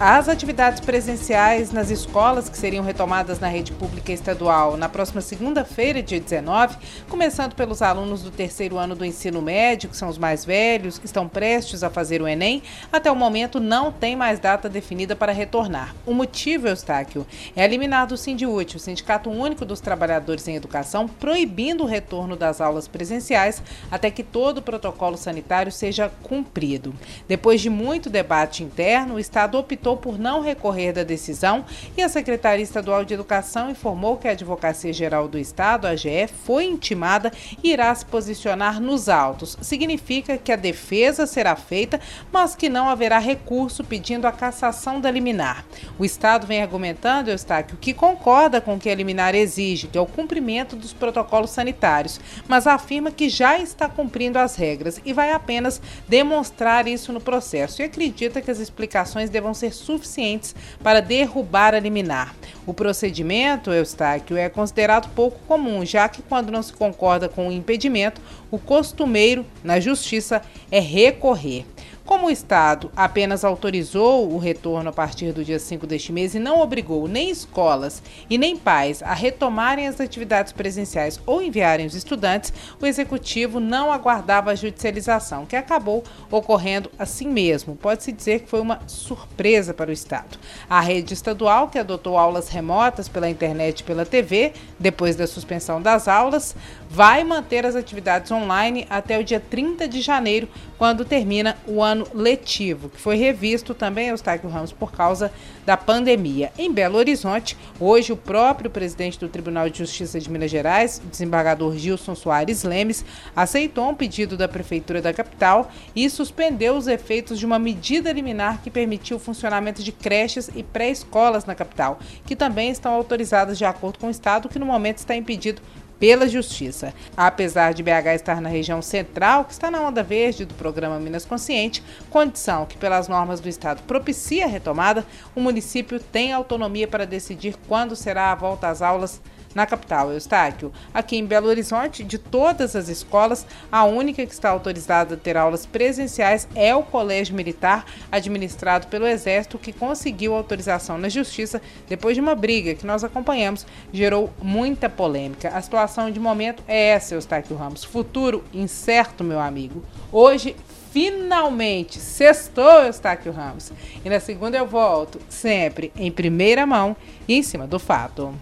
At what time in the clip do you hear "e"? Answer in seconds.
31.94-32.02, 37.62-37.70, 55.04-55.12, 57.82-57.84, 76.34-76.38, 78.28-78.36, 93.80-93.84, 115.94-116.08, 120.54-120.62, 164.04-164.08, 167.26-167.34